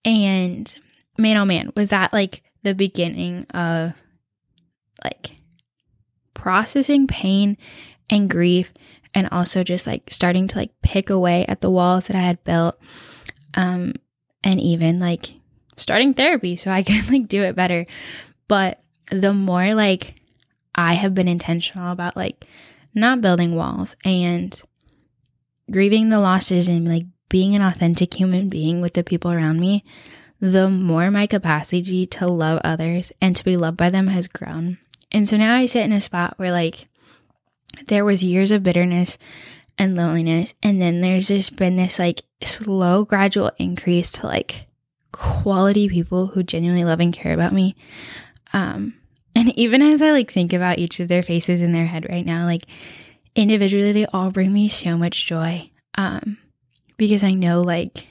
And 0.05 0.75
man, 1.21 1.37
oh 1.37 1.45
man, 1.45 1.73
was 1.77 1.91
that 1.91 2.13
like 2.13 2.43
the 2.63 2.75
beginning 2.75 3.47
of 3.55 3.93
like 5.05 5.37
processing 6.35 7.07
pain 7.07 7.57
and 8.09 8.31
grief 8.31 8.73
and 9.15 9.29
also 9.31 9.63
just 9.65 9.87
like 9.87 10.11
starting 10.11 10.49
to 10.49 10.57
like 10.57 10.71
pick 10.83 11.11
away 11.11 11.45
at 11.47 11.61
the 11.61 11.71
walls 11.71 12.07
that 12.07 12.17
I 12.17 12.21
had 12.21 12.43
built. 12.45 12.79
Um, 13.55 13.95
and 14.43 14.61
even 14.61 15.01
like 15.01 15.35
starting 15.77 16.15
therapy 16.15 16.57
so 16.57 16.71
I 16.71 16.83
can 16.85 17.07
like 17.09 17.29
do 17.29 17.43
it 17.43 17.57
better. 17.57 17.87
But 18.49 18.81
the 19.11 19.33
more 19.33 19.75
like 19.75 20.15
I 20.75 20.95
have 20.95 21.15
been 21.15 21.29
intentional 21.29 21.93
about 21.93 22.17
like 22.17 22.47
not 22.95 23.21
building 23.21 23.55
walls 23.55 23.97
and 24.05 24.61
grieving 25.71 26.09
the 26.09 26.21
losses 26.21 26.69
and 26.69 26.89
like 26.89 27.07
being 27.29 27.55
an 27.55 27.63
authentic 27.63 28.15
human 28.15 28.49
being 28.49 28.81
with 28.81 28.95
the 28.95 29.05
people 29.05 29.31
around 29.31 29.61
me, 29.61 29.85
the 30.41 30.71
more 30.71 31.11
my 31.11 31.27
capacity 31.27 32.07
to 32.07 32.27
love 32.27 32.61
others 32.65 33.13
and 33.21 33.37
to 33.37 33.45
be 33.45 33.57
loved 33.57 33.77
by 33.77 33.91
them 33.91 34.09
has 34.09 34.29
grown. 34.29 34.79
And 35.13 35.29
so 35.29 35.37
now 35.37 35.55
I 35.55 35.67
sit 35.67 35.85
in 35.85 35.93
a 35.93 36.01
spot 36.01 36.35
where 36.37 36.53
like 36.53 36.89
there 37.87 38.05
was 38.05 38.25
years 38.25 38.51
of 38.51 38.63
bitterness 38.63 39.19
and 39.79 39.97
loneliness 39.97 40.55
and 40.63 40.81
then 40.81 41.01
there's 41.01 41.29
just 41.29 41.57
been 41.57 41.77
this 41.77 41.99
like 41.99 42.23
slow 42.43 43.05
gradual 43.05 43.51
increase 43.59 44.13
to 44.13 44.27
like 44.27 44.67
quality 45.13 45.89
people 45.89 46.29
who 46.29 46.43
genuinely 46.43 46.85
love 46.85 47.01
and 47.01 47.13
care 47.13 47.35
about 47.35 47.53
me. 47.53 47.77
Um, 48.53 48.95
and 49.35 49.57
even 49.59 49.83
as 49.83 50.03
I 50.03 50.11
like 50.11 50.33
think 50.33 50.53
about 50.53 50.79
each 50.79 51.01
of 51.01 51.09
their 51.09 51.23
faces 51.23 51.61
in 51.61 51.73
their 51.73 51.87
head 51.87 52.07
right 52.09 52.27
now, 52.27 52.47
like 52.47 52.65
individually, 53.35 53.93
they 53.93 54.07
all 54.07 54.31
bring 54.31 54.53
me 54.53 54.69
so 54.69 54.97
much 54.97 55.27
joy. 55.27 55.71
Um, 55.95 56.39
because 56.97 57.25
I 57.25 57.35
know, 57.35 57.63
like, 57.63 58.07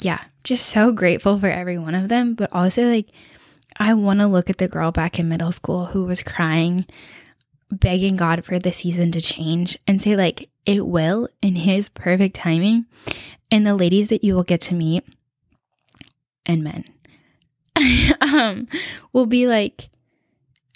yeah, 0.00 0.20
just 0.44 0.66
so 0.66 0.92
grateful 0.92 1.38
for 1.38 1.50
every 1.50 1.78
one 1.78 1.94
of 1.94 2.08
them. 2.08 2.34
But 2.34 2.52
also, 2.52 2.84
like, 2.84 3.08
I 3.76 3.94
want 3.94 4.20
to 4.20 4.26
look 4.26 4.50
at 4.50 4.58
the 4.58 4.68
girl 4.68 4.90
back 4.90 5.18
in 5.18 5.28
middle 5.28 5.52
school 5.52 5.86
who 5.86 6.04
was 6.04 6.22
crying, 6.22 6.86
begging 7.70 8.16
God 8.16 8.44
for 8.44 8.58
the 8.58 8.72
season 8.72 9.12
to 9.12 9.20
change, 9.20 9.78
and 9.86 10.00
say, 10.00 10.16
like, 10.16 10.50
it 10.66 10.86
will 10.86 11.28
in 11.42 11.56
His 11.56 11.88
perfect 11.88 12.36
timing 12.36 12.86
and 13.50 13.66
the 13.66 13.74
ladies 13.74 14.08
that 14.10 14.24
you 14.24 14.34
will 14.34 14.44
get 14.44 14.60
to 14.62 14.74
meet 14.74 15.04
and 16.46 16.62
men 16.62 16.84
um, 18.20 18.66
will 19.12 19.26
be 19.26 19.46
like 19.46 19.88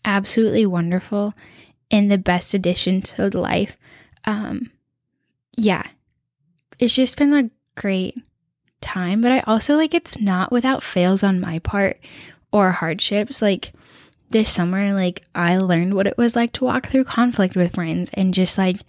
absolutely 0.04 0.66
wonderful 0.66 1.34
and 1.90 2.10
the 2.10 2.18
best 2.18 2.54
addition 2.54 3.02
to 3.02 3.28
life. 3.36 3.76
Um, 4.24 4.70
yeah, 5.56 5.86
it's 6.78 6.94
just 6.94 7.16
been 7.16 7.34
a 7.34 7.50
great 7.76 8.16
time, 8.82 9.20
but 9.20 9.32
I 9.32 9.40
also 9.40 9.76
like 9.76 9.94
it's 9.94 10.18
not 10.18 10.52
without 10.52 10.82
fails 10.82 11.22
on 11.22 11.40
my 11.40 11.58
part 11.60 11.98
or 12.52 12.72
hardships. 12.72 13.40
Like 13.40 13.72
this 14.30 14.50
summer, 14.50 14.92
like 14.92 15.22
I 15.34 15.56
learned 15.58 15.94
what 15.94 16.06
it 16.06 16.18
was 16.18 16.36
like 16.36 16.52
to 16.54 16.64
walk 16.64 16.88
through 16.88 17.04
conflict 17.04 17.56
with 17.56 17.74
friends 17.74 18.10
and 18.14 18.34
just 18.34 18.58
like 18.58 18.80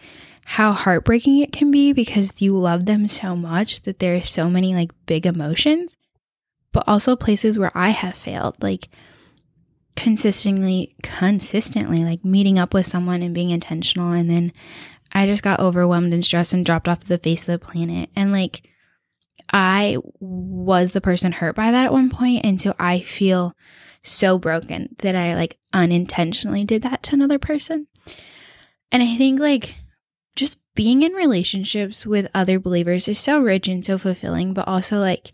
how 0.46 0.74
heartbreaking 0.74 1.40
it 1.40 1.54
can 1.54 1.72
be 1.72 1.94
because 1.94 2.42
you 2.42 2.58
love 2.58 2.86
them 2.86 3.08
so 3.08 3.36
much 3.36 3.82
that 3.84 4.00
there 4.00 4.16
are 4.16 4.22
so 4.22 4.50
many 4.50 4.76
like 4.76 4.92
big 5.06 5.26
emotions, 5.26 5.96
but 6.72 6.84
also 6.88 7.16
places 7.16 7.58
where 7.58 7.72
I 7.74 7.90
have 7.90 8.16
failed, 8.16 8.62
like 8.62 8.90
consistently, 9.96 10.96
consistently, 11.02 12.04
like 12.04 12.26
meeting 12.26 12.60
up 12.60 12.74
with 12.74 12.86
someone 12.86 13.24
and 13.24 13.34
being 13.34 13.52
intentional. 13.52 14.12
And 14.12 14.30
then 14.30 14.52
I 15.14 15.26
just 15.28 15.44
got 15.44 15.60
overwhelmed 15.60 16.14
and 16.14 16.26
stressed 16.26 16.54
and 16.54 16.66
dropped 16.66 16.88
off 16.88 17.06
the 17.06 17.18
face 17.18 17.48
of 17.48 17.60
the 17.60 17.66
planet. 17.66 18.10
And 18.16 18.32
like, 18.32 18.70
I 19.52 19.98
was 20.20 20.92
the 20.92 21.02
person 21.02 21.32
hurt 21.32 21.56
by 21.56 21.72
that 21.72 21.86
at 21.86 21.94
one 21.94 22.10
point, 22.10 22.46
And 22.46 22.62
so 22.62 22.76
I 22.80 23.00
feel 23.00 23.56
so 24.04 24.38
broken 24.38 24.96
that 25.00 25.16
I 25.16 25.36
like 25.36 25.58
unintentionally 25.72 26.66
did 26.66 26.82
that 26.84 27.04
to 27.04 27.14
another 27.14 27.40
person. 27.40 27.88
And 28.92 29.02
I 29.02 29.18
think 29.18 29.40
like 29.40 29.76
just 30.36 30.60
being 30.76 31.04
in 31.04 31.14
relationships 31.14 32.06
with 32.06 32.30
other 32.34 32.60
believers 32.60 33.08
is 33.08 33.20
so 33.20 33.42
rich 33.42 33.68
and 33.68 33.86
so 33.86 33.98
fulfilling, 33.98 34.54
but 34.54 34.68
also 34.68 35.00
like 35.00 35.34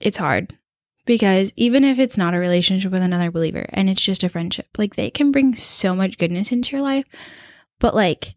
it's 0.00 0.18
hard 0.18 0.56
because 1.06 1.52
even 1.56 1.84
if 1.84 1.98
it's 1.98 2.18
not 2.18 2.34
a 2.34 2.38
relationship 2.38 2.92
with 2.92 3.02
another 3.02 3.30
believer 3.30 3.66
and 3.70 3.88
it's 3.88 4.02
just 4.02 4.24
a 4.24 4.28
friendship, 4.28 4.66
like 4.76 4.96
they 4.96 5.10
can 5.10 5.32
bring 5.32 5.56
so 5.56 5.94
much 5.94 6.18
goodness 6.18 6.52
into 6.52 6.72
your 6.72 6.82
life, 6.82 7.06
but 7.78 7.94
like 7.94 8.35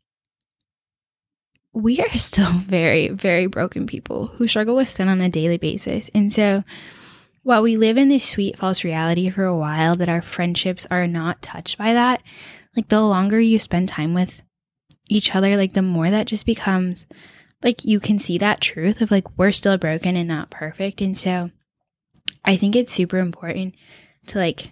we 1.73 1.99
are 1.99 2.17
still 2.17 2.51
very, 2.57 3.09
very 3.09 3.47
broken 3.47 3.87
people 3.87 4.27
who 4.27 4.47
struggle 4.47 4.75
with 4.75 4.87
sin 4.87 5.07
on 5.07 5.21
a 5.21 5.29
daily 5.29 5.57
basis. 5.57 6.09
And 6.13 6.31
so 6.31 6.63
while 7.43 7.61
we 7.61 7.77
live 7.77 7.97
in 7.97 8.09
this 8.09 8.27
sweet 8.27 8.57
false 8.57 8.83
reality 8.83 9.29
for 9.29 9.45
a 9.45 9.55
while 9.55 9.95
that 9.95 10.09
our 10.09 10.21
friendships 10.21 10.85
are 10.91 11.07
not 11.07 11.41
touched 11.41 11.77
by 11.77 11.93
that, 11.93 12.21
like 12.75 12.89
the 12.89 13.01
longer 13.01 13.39
you 13.39 13.59
spend 13.59 13.89
time 13.89 14.13
with 14.13 14.41
each 15.07 15.35
other, 15.35 15.57
like 15.57 15.73
the 15.73 15.81
more 15.81 16.09
that 16.09 16.27
just 16.27 16.45
becomes 16.45 17.05
like 17.63 17.83
you 17.83 17.99
can 17.99 18.19
see 18.19 18.37
that 18.37 18.61
truth 18.61 19.01
of 19.01 19.11
like 19.11 19.37
we're 19.37 19.51
still 19.51 19.77
broken 19.77 20.15
and 20.15 20.27
not 20.27 20.49
perfect. 20.49 21.01
And 21.01 21.17
so 21.17 21.49
I 22.45 22.55
think 22.55 22.75
it's 22.75 22.91
super 22.91 23.17
important 23.17 23.75
to 24.27 24.37
like 24.37 24.69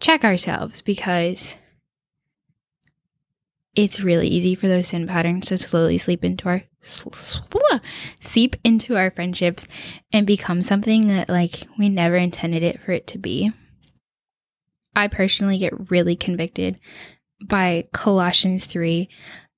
check 0.00 0.24
ourselves 0.24 0.82
because 0.82 1.56
it's 3.74 4.00
really 4.00 4.28
easy 4.28 4.54
for 4.54 4.68
those 4.68 4.88
sin 4.88 5.06
patterns 5.06 5.48
to 5.48 5.58
slowly 5.58 5.98
sleep 5.98 6.24
into 6.24 6.48
our 6.48 6.62
seep 8.20 8.56
into 8.64 8.96
our 8.96 9.10
friendships 9.10 9.66
and 10.12 10.26
become 10.26 10.62
something 10.62 11.06
that 11.06 11.28
like 11.28 11.66
we 11.78 11.88
never 11.88 12.16
intended 12.16 12.62
it 12.62 12.80
for 12.80 12.92
it 12.92 13.06
to 13.06 13.18
be. 13.18 13.52
I 14.94 15.08
personally 15.08 15.58
get 15.58 15.90
really 15.90 16.16
convicted 16.16 16.78
by 17.44 17.88
Colossians 17.92 18.66
3 18.66 19.08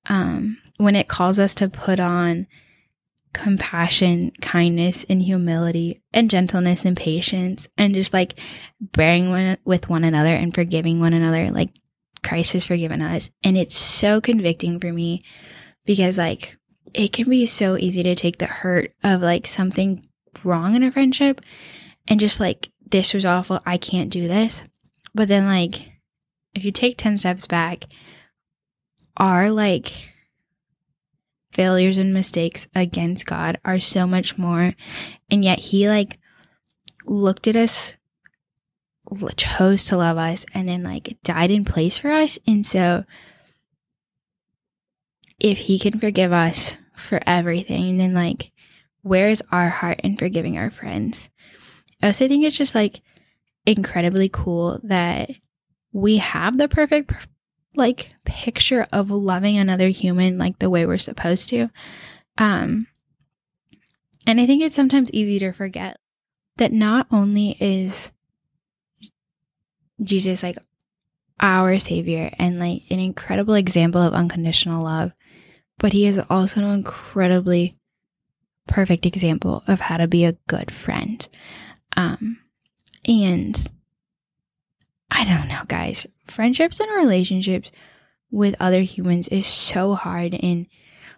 um, 0.06 0.58
when 0.76 0.96
it 0.96 1.08
calls 1.08 1.38
us 1.38 1.54
to 1.56 1.68
put 1.68 1.98
on 1.98 2.46
compassion, 3.32 4.30
kindness, 4.40 5.04
and 5.08 5.20
humility, 5.20 6.02
and 6.12 6.30
gentleness 6.30 6.84
and 6.84 6.96
patience, 6.96 7.66
and 7.76 7.94
just 7.94 8.12
like 8.12 8.38
bearing 8.80 9.28
one, 9.30 9.58
with 9.64 9.88
one 9.88 10.04
another 10.04 10.34
and 10.34 10.54
forgiving 10.54 11.00
one 11.00 11.12
another, 11.12 11.50
like 11.50 11.70
Christ 12.24 12.52
has 12.52 12.64
forgiven 12.64 13.02
us. 13.02 13.30
And 13.42 13.56
it's 13.56 13.76
so 13.76 14.20
convicting 14.20 14.80
for 14.80 14.92
me 14.92 15.22
because, 15.84 16.18
like, 16.18 16.56
it 16.92 17.12
can 17.12 17.28
be 17.28 17.46
so 17.46 17.76
easy 17.76 18.02
to 18.02 18.14
take 18.14 18.38
the 18.38 18.46
hurt 18.46 18.92
of 19.02 19.20
like 19.20 19.46
something 19.46 20.06
wrong 20.44 20.74
in 20.74 20.82
a 20.82 20.92
friendship 20.92 21.40
and 22.08 22.20
just 22.20 22.40
like, 22.40 22.70
this 22.90 23.14
was 23.14 23.26
awful. 23.26 23.60
I 23.66 23.76
can't 23.76 24.10
do 24.10 24.28
this. 24.28 24.62
But 25.14 25.28
then, 25.28 25.46
like, 25.46 25.92
if 26.54 26.64
you 26.64 26.72
take 26.72 26.98
10 26.98 27.18
steps 27.18 27.46
back, 27.46 27.84
our 29.16 29.50
like 29.50 30.12
failures 31.52 31.98
and 31.98 32.12
mistakes 32.12 32.68
against 32.74 33.26
God 33.26 33.58
are 33.64 33.80
so 33.80 34.06
much 34.06 34.36
more. 34.36 34.74
And 35.30 35.44
yet 35.44 35.58
He 35.58 35.88
like 35.88 36.18
looked 37.06 37.46
at 37.46 37.56
us, 37.56 37.96
chose 39.36 39.86
to 39.86 39.96
love 39.96 40.18
us, 40.18 40.44
and 40.54 40.68
then 40.68 40.82
like 40.82 41.18
died 41.22 41.50
in 41.50 41.64
place 41.64 41.98
for 41.98 42.10
us. 42.10 42.38
And 42.46 42.64
so 42.64 43.04
if 45.40 45.58
He 45.58 45.78
can 45.78 45.98
forgive 45.98 46.32
us 46.32 46.76
for 46.96 47.20
everything, 47.26 47.98
then 47.98 48.14
like 48.14 48.52
where's 49.02 49.42
our 49.52 49.68
heart 49.68 50.00
in 50.00 50.16
forgiving 50.16 50.58
our 50.58 50.70
friends? 50.70 51.28
I 52.02 52.08
also 52.08 52.26
think 52.26 52.44
it's 52.44 52.56
just 52.56 52.74
like 52.74 53.02
incredibly 53.66 54.28
cool 54.28 54.80
that 54.82 55.30
we 55.92 56.16
have 56.18 56.58
the 56.58 56.68
perfect 56.68 57.12
like 57.76 58.14
picture 58.24 58.86
of 58.92 59.10
loving 59.10 59.58
another 59.58 59.88
human 59.88 60.38
like 60.38 60.58
the 60.58 60.70
way 60.70 60.86
we're 60.86 60.98
supposed 60.98 61.48
to. 61.50 61.68
Um 62.38 62.86
and 64.26 64.40
I 64.40 64.46
think 64.46 64.62
it's 64.62 64.74
sometimes 64.74 65.10
easy 65.12 65.38
to 65.40 65.52
forget 65.52 65.98
that 66.56 66.72
not 66.72 67.06
only 67.10 67.56
is 67.60 68.10
Jesus 70.02 70.42
like 70.42 70.58
our 71.40 71.78
savior 71.78 72.30
and 72.38 72.58
like 72.58 72.82
an 72.90 72.98
incredible 72.98 73.54
example 73.54 74.00
of 74.00 74.14
unconditional 74.14 74.84
love, 74.84 75.12
but 75.78 75.92
he 75.92 76.06
is 76.06 76.20
also 76.30 76.60
an 76.60 76.70
incredibly 76.70 77.76
perfect 78.66 79.04
example 79.04 79.62
of 79.66 79.80
how 79.80 79.96
to 79.96 80.06
be 80.06 80.24
a 80.24 80.38
good 80.46 80.70
friend. 80.70 81.28
Um 81.96 82.38
and 83.06 83.70
I 85.10 85.24
don't 85.24 85.48
know, 85.48 85.62
guys. 85.68 86.06
Friendships 86.26 86.80
and 86.80 86.90
relationships 86.96 87.70
with 88.30 88.56
other 88.58 88.80
humans 88.80 89.28
is 89.28 89.46
so 89.46 89.94
hard. 89.94 90.34
And 90.34 90.66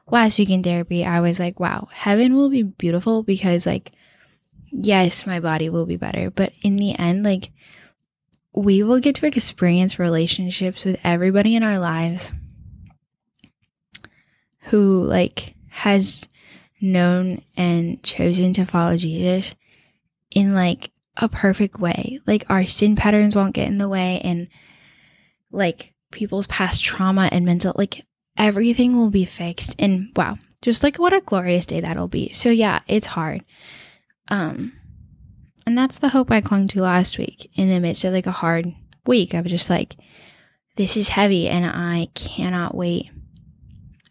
last 0.07 0.39
week 0.39 0.51
in 0.51 0.63
therapy, 0.63 1.05
I 1.05 1.21
was 1.21 1.41
like, 1.41 1.59
wow, 1.59 1.89
heaven 1.91 2.35
will 2.35 2.51
be 2.51 2.63
beautiful 2.63 3.23
because, 3.23 3.65
like, 3.65 3.93
yes, 4.71 5.27
my 5.27 5.41
body 5.41 5.71
will 5.71 5.87
be 5.87 5.97
better, 5.97 6.31
but 6.31 6.53
in 6.63 6.77
the 6.77 6.99
end, 6.99 7.25
like, 7.25 7.53
we 8.57 8.83
will 8.83 8.99
get 8.99 9.15
to 9.17 9.27
experience 9.27 9.99
relationships 9.99 10.85
with 10.85 10.99
everybody 11.05 11.55
in 11.55 11.63
our 11.63 11.79
lives 11.79 12.33
who, 14.63 15.03
like, 15.03 15.55
has 15.69 16.27
known 16.81 17.43
and 17.57 18.03
chosen 18.03 18.53
to 18.55 18.65
follow 18.65 18.97
Jesus 18.97 19.55
in, 20.31 20.55
like, 20.55 20.91
a 21.19 21.29
perfect 21.29 21.79
way. 21.79 22.19
Like, 22.27 22.45
our 22.49 22.67
sin 22.67 22.97
patterns 22.97 23.37
won't 23.37 23.55
get 23.55 23.69
in 23.69 23.79
the 23.79 23.89
way, 23.89 24.21
and, 24.25 24.49
like, 25.53 25.95
people's 26.11 26.47
past 26.47 26.83
trauma 26.83 27.29
and 27.31 27.45
mental, 27.45 27.75
like, 27.77 28.05
everything 28.37 28.97
will 28.97 29.11
be 29.11 29.25
fixed. 29.25 29.75
And 29.79 30.11
wow, 30.17 30.39
just 30.63 30.83
like 30.83 30.97
what 30.97 31.13
a 31.13 31.21
glorious 31.21 31.67
day 31.67 31.81
that'll 31.81 32.09
be. 32.09 32.33
So 32.33 32.51
yeah, 32.51 32.81
it's 32.87 33.07
hard. 33.07 33.45
Um 34.29 34.73
and 35.67 35.77
that's 35.77 35.99
the 35.99 36.11
hope 36.11 36.31
I 36.31 36.41
clung 36.41 36.69
to 36.69 36.81
last 36.81 37.19
week 37.19 37.51
in 37.57 37.69
the 37.69 37.81
midst 37.81 38.05
of 38.05 38.13
like 38.13 38.27
a 38.27 38.33
hard 38.33 38.73
week. 39.05 39.35
I 39.35 39.41
was 39.41 39.51
just 39.51 39.69
like 39.69 39.97
this 40.77 40.97
is 40.97 41.09
heavy 41.09 41.49
and 41.49 41.67
I 41.67 42.09
cannot 42.15 42.75
wait 42.75 43.11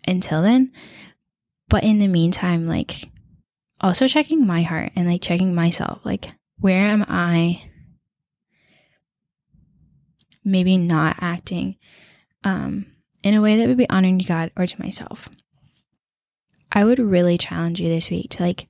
until 0.07 0.41
then. 0.41 0.71
But 1.69 1.83
in 1.83 1.99
the 1.99 2.07
meantime, 2.07 2.67
like 2.67 3.09
also 3.79 4.07
checking 4.07 4.45
my 4.45 4.63
heart 4.63 4.91
and 4.95 5.07
like 5.07 5.21
checking 5.21 5.55
myself, 5.55 6.01
like 6.03 6.27
where 6.59 6.87
am 6.87 7.05
I 7.07 7.69
maybe 10.43 10.77
not 10.77 11.17
acting 11.21 11.75
um 12.43 12.85
in 13.23 13.33
a 13.33 13.41
way 13.41 13.57
that 13.57 13.67
would 13.67 13.77
be 13.77 13.89
honoring 13.89 14.19
to 14.19 14.25
God 14.25 14.51
or 14.55 14.67
to 14.67 14.81
myself. 14.81 15.29
I 16.71 16.83
would 16.83 16.99
really 16.99 17.37
challenge 17.37 17.79
you 17.79 17.87
this 17.87 18.09
week 18.09 18.31
to 18.31 18.43
like 18.43 18.67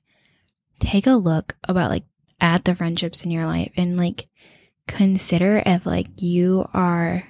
take 0.78 1.06
a 1.06 1.12
look 1.12 1.56
about 1.64 1.90
like 1.90 2.04
at 2.40 2.64
the 2.64 2.74
friendships 2.74 3.24
in 3.24 3.30
your 3.30 3.46
life 3.46 3.72
and 3.76 3.96
like 3.96 4.28
consider 4.86 5.62
if 5.64 5.86
like 5.86 6.08
you 6.16 6.66
are 6.72 7.24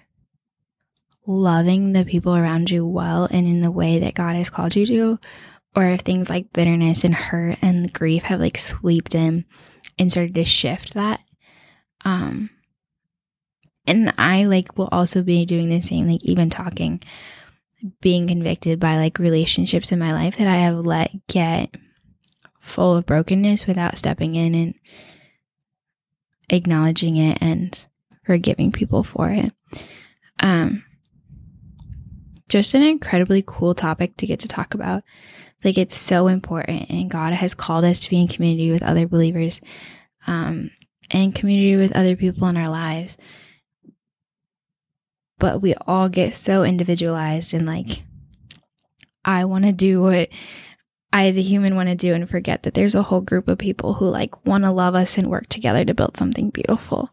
loving 1.26 1.92
the 1.92 2.04
people 2.04 2.36
around 2.36 2.70
you 2.70 2.86
well 2.86 3.24
and 3.30 3.46
in 3.46 3.60
the 3.60 3.70
way 3.70 3.98
that 4.00 4.14
God 4.14 4.36
has 4.36 4.50
called 4.50 4.76
you 4.76 4.86
to, 4.86 5.18
or 5.74 5.86
if 5.86 6.00
things 6.00 6.30
like 6.30 6.52
bitterness 6.52 7.04
and 7.04 7.14
hurt 7.14 7.58
and 7.62 7.92
grief 7.92 8.22
have 8.24 8.40
like 8.40 8.58
swept 8.58 9.14
in 9.14 9.44
and 9.98 10.10
started 10.10 10.34
to 10.34 10.44
shift 10.44 10.94
that. 10.94 11.20
Um, 12.04 12.50
and 13.86 14.12
I 14.18 14.44
like 14.44 14.76
will 14.76 14.88
also 14.92 15.22
be 15.22 15.44
doing 15.44 15.68
the 15.68 15.80
same, 15.80 16.08
like 16.08 16.22
even 16.22 16.50
talking, 16.50 17.02
being 18.00 18.26
convicted 18.28 18.80
by 18.80 18.96
like 18.96 19.18
relationships 19.18 19.92
in 19.92 19.98
my 19.98 20.12
life 20.12 20.36
that 20.38 20.46
I 20.46 20.56
have 20.56 20.76
let 20.76 21.12
get 21.28 21.74
full 22.66 22.96
of 22.96 23.06
brokenness 23.06 23.66
without 23.66 23.98
stepping 23.98 24.34
in 24.34 24.54
and 24.54 24.74
acknowledging 26.50 27.16
it 27.16 27.38
and 27.40 27.86
forgiving 28.24 28.72
people 28.72 29.04
for 29.04 29.30
it. 29.30 29.52
Um, 30.40 30.84
just 32.48 32.74
an 32.74 32.82
incredibly 32.82 33.42
cool 33.46 33.74
topic 33.74 34.16
to 34.18 34.26
get 34.26 34.40
to 34.40 34.48
talk 34.48 34.74
about. 34.74 35.02
Like 35.64 35.78
it's 35.78 35.96
so 35.96 36.28
important, 36.28 36.90
and 36.90 37.10
God 37.10 37.32
has 37.32 37.54
called 37.54 37.84
us 37.84 38.00
to 38.00 38.10
be 38.10 38.20
in 38.20 38.28
community 38.28 38.70
with 38.70 38.82
other 38.82 39.06
believers, 39.06 39.60
um, 40.26 40.70
and 41.10 41.34
community 41.34 41.76
with 41.76 41.96
other 41.96 42.14
people 42.14 42.46
in 42.48 42.56
our 42.56 42.68
lives 42.68 43.16
but 45.38 45.60
we 45.60 45.74
all 45.86 46.08
get 46.08 46.34
so 46.34 46.64
individualized 46.64 47.54
and 47.54 47.66
like 47.66 48.02
I 49.24 49.44
want 49.44 49.64
to 49.64 49.72
do 49.72 50.02
what 50.02 50.28
I 51.16 51.28
as 51.28 51.38
a 51.38 51.42
human 51.42 51.76
want 51.76 51.88
to 51.88 51.94
do 51.94 52.12
and 52.12 52.28
forget 52.28 52.64
that 52.64 52.74
there's 52.74 52.94
a 52.94 53.02
whole 53.02 53.22
group 53.22 53.48
of 53.48 53.56
people 53.56 53.94
who 53.94 54.04
like 54.04 54.44
want 54.44 54.64
to 54.64 54.70
love 54.70 54.94
us 54.94 55.16
and 55.16 55.30
work 55.30 55.46
together 55.46 55.82
to 55.82 55.94
build 55.94 56.18
something 56.18 56.50
beautiful. 56.50 57.08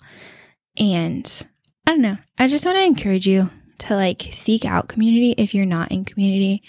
And 0.78 1.48
I 1.88 1.92
don't 1.92 2.02
know. 2.02 2.18
I 2.38 2.50
just 2.50 2.66
want 2.66 2.78
to 2.78 2.84
encourage 2.84 3.26
you 3.26 3.50
to 3.78 3.96
like 3.96 4.28
seek 4.30 4.66
out 4.66 4.90
community 4.90 5.36
if 5.38 5.54
you're 5.54 5.66
not 5.66 5.90
in 5.94 6.04
community. 6.04 6.64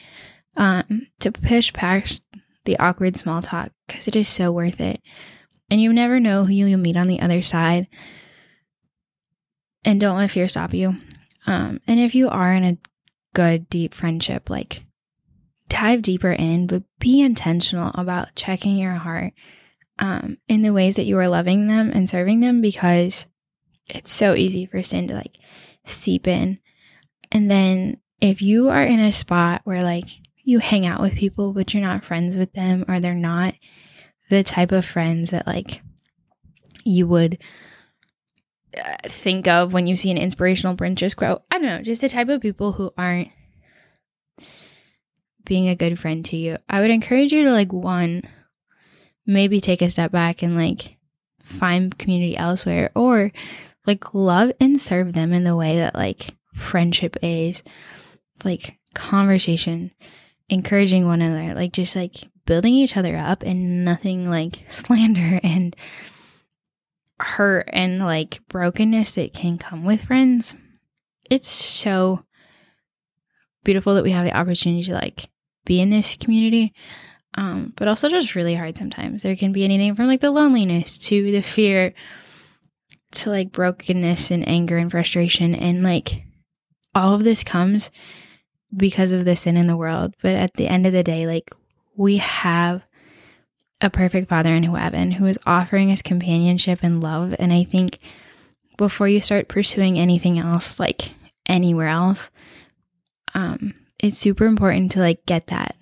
Um 0.57 1.09
to 1.19 1.33
push 1.33 1.73
past 1.73 2.23
the 2.67 2.79
awkward 2.79 3.17
small 3.17 3.43
talk 3.43 3.73
cuz 3.89 4.07
it 4.07 4.15
is 4.15 4.29
so 4.29 4.53
worth 4.53 4.81
it. 4.81 5.01
And 5.69 5.83
you 5.83 5.93
never 5.93 6.21
know 6.21 6.45
who 6.45 6.53
you'll 6.53 6.79
meet 6.79 6.97
on 6.97 7.09
the 7.09 7.21
other 7.21 7.43
side. 7.43 7.89
And 9.85 10.01
don't 10.01 10.19
let 10.19 10.31
fear 10.31 10.49
stop 10.49 10.73
you. 10.73 10.99
Um, 11.49 11.81
and 11.89 11.99
if 11.99 12.15
you 12.15 12.29
are 12.29 12.53
in 12.53 12.63
a 12.63 12.79
good, 13.35 13.69
deep 13.69 13.93
friendship, 13.93 14.49
like 14.49 14.85
dive 15.69 16.03
deeper 16.03 16.33
in, 16.33 16.67
but 16.67 16.83
be 16.99 17.21
intentional 17.21 17.91
about 17.95 18.35
checking 18.35 18.77
your 18.77 18.95
heart 18.95 19.33
um, 19.99 20.39
in 20.49 20.63
the 20.63 20.73
ways 20.73 20.97
that 20.97 21.05
you 21.05 21.19
are 21.19 21.29
loving 21.29 21.67
them 21.67 21.91
and 21.93 22.09
serving 22.09 22.41
them 22.41 22.61
because 22.61 23.27
it's 23.87 24.13
so 24.13 24.35
easy 24.35 24.67
for 24.67 24.83
sin 24.83 25.09
to 25.09 25.15
like 25.15 25.39
seep 25.85 26.27
in. 26.27 26.59
And 27.31 27.51
then 27.51 27.99
if 28.21 28.43
you 28.43 28.69
are 28.69 28.85
in 28.85 29.01
a 29.01 29.13
spot 29.13 29.63
where 29.65 29.83
like 29.83 30.09
you 30.43 30.59
hang 30.59 30.87
out 30.87 31.01
with 31.01 31.15
people, 31.15 31.53
but 31.53 31.73
you're 31.73 31.83
not 31.83 32.05
friends 32.05 32.37
with 32.37 32.53
them, 32.53 32.85
or 32.89 33.01
they're 33.01 33.15
not 33.15 33.55
the 34.31 34.43
type 34.43 34.73
of 34.73 34.87
friends 34.87 35.31
that 35.31 35.47
like 35.47 35.83
you 36.85 37.07
would 37.07 37.39
think 39.05 39.47
of 39.47 39.73
when 39.73 39.87
you 39.87 39.97
see 39.97 40.11
an 40.11 40.19
inspirational 40.19 40.77
Pinterest 40.77 41.17
quote. 41.17 41.43
I 41.51 41.59
don't 41.59 41.67
know, 41.67 41.83
just 41.83 42.01
the 42.01 42.09
type 42.09 42.29
of 42.29 42.41
people 42.41 42.73
who 42.73 42.93
aren't 42.97 43.29
being 45.45 45.69
a 45.69 45.77
good 45.77 45.99
friend 45.99 46.25
to 46.27 46.37
you. 46.37 46.57
I 46.69 46.81
would 46.81 46.91
encourage 46.91 47.33
you 47.33 47.45
to 47.45 47.53
like 47.53 47.73
one, 47.73 48.23
maybe 49.27 49.61
take 49.61 49.83
a 49.83 49.91
step 49.91 50.13
back 50.13 50.43
and 50.43 50.57
like 50.57 50.97
find 51.43 51.97
community 51.99 52.37
elsewhere 52.37 52.91
or 52.95 53.33
like 53.87 54.15
love 54.15 54.53
and 54.61 54.81
serve 54.81 55.13
them 55.13 55.33
in 55.33 55.45
the 55.45 55.57
way 55.57 55.77
that 55.77 55.95
like 55.95 56.35
friendship 56.55 57.17
is 57.23 57.63
like 58.45 58.79
conversation 58.95 59.91
encouraging 60.49 61.07
one 61.07 61.21
another 61.21 61.53
like 61.55 61.73
just 61.73 61.97
like 61.97 62.15
building 62.47 62.75
each 62.75 62.97
other 62.97 63.17
up 63.17 63.43
and 63.43 63.85
nothing 63.85 64.29
like 64.31 64.65
slander 64.71 65.41
and 65.43 65.77
hurt 67.19 67.69
and 67.73 68.01
like 68.01 68.41
brokenness 68.49 69.13
that 69.13 69.33
can 69.33 69.59
come 69.59 69.85
with 69.85 70.05
friends, 70.05 70.57
it's 71.31 71.49
so 71.49 72.25
beautiful 73.63 73.95
that 73.95 74.05
we 74.05 74.11
have 74.11 74.25
the 74.25 74.37
opportunity 74.37 74.85
to 74.85 74.93
like 74.93 75.29
be 75.65 75.81
in 75.81 75.91
this 75.91 76.17
community. 76.17 76.73
Um, 77.37 77.73
but 77.77 77.89
also 77.89 78.09
just 78.09 78.37
really 78.37 78.55
hard 78.55 78.77
sometimes. 78.77 79.23
There 79.23 79.35
can 79.35 79.53
be 79.53 79.65
anything 79.65 79.95
from 79.95 80.07
like 80.07 80.21
the 80.21 80.31
loneliness 80.31 80.97
to 80.99 81.33
the 81.33 81.43
fear 81.43 81.93
to 83.13 83.31
like 83.31 83.53
brokenness 83.53 84.31
and 84.31 84.49
anger 84.49 84.77
and 84.77 84.91
frustration. 84.91 85.55
And 85.55 85.83
like 85.83 86.25
all 86.95 87.15
of 87.15 87.25
this 87.25 87.43
comes 87.43 87.91
because 88.77 89.13
of 89.13 89.25
the 89.25 89.37
sin 89.37 89.57
in 89.57 89.67
the 89.67 89.77
world. 89.77 90.15
But 90.23 90.37
at 90.37 90.55
the 90.55 90.69
end 90.69 90.87
of 90.87 90.93
the 90.93 91.03
day, 91.03 91.27
like 91.27 91.51
we 91.97 92.19
have 92.19 92.83
a 93.81 93.91
perfect 93.91 94.29
father 94.29 94.55
in 94.55 94.63
heaven 94.63 95.13
who 95.13 95.27
is 95.27 95.39
offering 95.47 95.91
us 95.91 96.03
companionship 96.03 96.81
and 96.83 97.03
love. 97.03 97.35
And 97.39 97.53
I 97.53 97.65
think 97.65 97.99
before 98.77 99.09
you 99.09 99.21
start 99.21 99.49
pursuing 99.49 99.99
anything 99.99 100.39
else, 100.39 100.79
like 100.79 101.11
anywhere 101.47 101.89
else, 101.89 102.31
um, 103.35 103.75
it's 104.05 104.19
super 104.19 104.45
important 104.45 104.93
to 104.93 105.01
like 105.01 105.25
get 105.27 105.47
that 105.49 105.77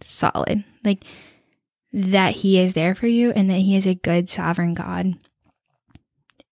solid, 0.00 0.64
like 0.84 1.04
that 1.92 2.36
He 2.36 2.58
is 2.58 2.74
there 2.74 2.94
for 2.94 3.06
you 3.06 3.30
and 3.30 3.50
that 3.50 3.58
He 3.58 3.76
is 3.76 3.86
a 3.86 3.94
good 3.94 4.28
sovereign 4.28 4.74
God 4.74 5.14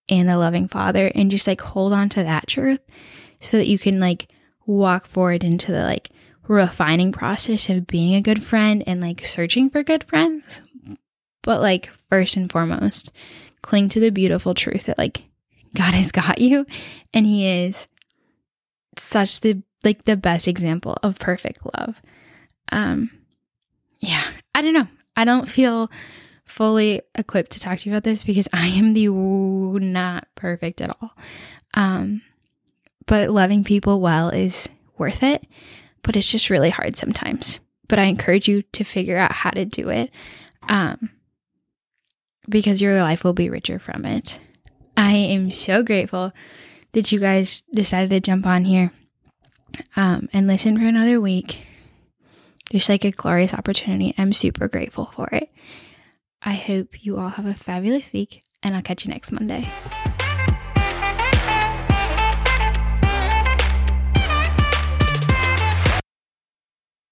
and 0.08 0.30
a 0.30 0.38
loving 0.38 0.68
Father, 0.68 1.10
and 1.14 1.30
just 1.30 1.46
like 1.46 1.60
hold 1.60 1.92
on 1.92 2.08
to 2.10 2.22
that 2.22 2.46
truth 2.46 2.80
so 3.40 3.56
that 3.56 3.68
you 3.68 3.78
can 3.78 3.98
like 3.98 4.28
walk 4.66 5.06
forward 5.06 5.42
into 5.42 5.72
the 5.72 5.82
like 5.82 6.10
refining 6.46 7.12
process 7.12 7.68
of 7.70 7.86
being 7.86 8.14
a 8.14 8.20
good 8.20 8.44
friend 8.44 8.84
and 8.86 9.00
like 9.00 9.24
searching 9.24 9.70
for 9.70 9.82
good 9.82 10.04
friends. 10.04 10.60
But 11.42 11.60
like 11.60 11.90
first 12.10 12.36
and 12.36 12.50
foremost, 12.50 13.10
cling 13.62 13.88
to 13.90 14.00
the 14.00 14.10
beautiful 14.10 14.52
truth 14.52 14.84
that 14.84 14.98
like 14.98 15.22
God 15.74 15.94
has 15.94 16.12
got 16.12 16.40
you 16.40 16.66
and 17.14 17.24
he 17.24 17.46
is 17.46 17.88
such 18.96 19.40
the 19.40 19.62
like 19.84 20.04
the 20.04 20.16
best 20.16 20.48
example 20.48 20.96
of 21.02 21.18
perfect 21.18 21.60
love. 21.78 22.00
Um 22.72 23.10
yeah, 23.98 24.24
I 24.54 24.62
don't 24.62 24.74
know. 24.74 24.88
I 25.16 25.24
don't 25.24 25.48
feel 25.48 25.90
fully 26.46 27.02
equipped 27.14 27.52
to 27.52 27.60
talk 27.60 27.78
to 27.78 27.88
you 27.88 27.94
about 27.94 28.04
this 28.04 28.22
because 28.22 28.48
I 28.52 28.66
am 28.68 28.94
the 28.94 29.08
not 29.08 30.26
perfect 30.34 30.80
at 30.80 30.96
all. 31.00 31.12
Um 31.74 32.22
but 33.06 33.30
loving 33.30 33.64
people 33.64 34.00
well 34.00 34.28
is 34.30 34.68
worth 34.96 35.22
it 35.22 35.46
but 36.02 36.16
it's 36.16 36.30
just 36.30 36.50
really 36.50 36.70
hard 36.70 36.96
sometimes. 36.96 37.60
But 37.88 37.98
I 37.98 38.04
encourage 38.04 38.48
you 38.48 38.62
to 38.62 38.84
figure 38.84 39.16
out 39.16 39.32
how 39.32 39.50
to 39.50 39.64
do 39.64 39.88
it 39.88 40.10
um, 40.68 41.10
because 42.48 42.80
your 42.80 43.00
life 43.02 43.24
will 43.24 43.32
be 43.32 43.50
richer 43.50 43.78
from 43.78 44.04
it. 44.04 44.38
I 44.96 45.12
am 45.12 45.50
so 45.50 45.82
grateful 45.82 46.32
that 46.92 47.12
you 47.12 47.18
guys 47.18 47.62
decided 47.72 48.10
to 48.10 48.20
jump 48.20 48.46
on 48.46 48.64
here 48.64 48.92
um, 49.96 50.28
and 50.32 50.46
listen 50.46 50.78
for 50.78 50.86
another 50.86 51.20
week. 51.20 51.66
Just 52.70 52.88
like 52.88 53.04
a 53.04 53.10
glorious 53.10 53.52
opportunity. 53.52 54.14
I'm 54.16 54.32
super 54.32 54.68
grateful 54.68 55.06
for 55.06 55.28
it. 55.32 55.50
I 56.42 56.54
hope 56.54 57.04
you 57.04 57.18
all 57.18 57.30
have 57.30 57.46
a 57.46 57.54
fabulous 57.54 58.12
week, 58.12 58.44
and 58.62 58.74
I'll 58.74 58.82
catch 58.82 59.04
you 59.04 59.12
next 59.12 59.32
Monday. 59.32 59.68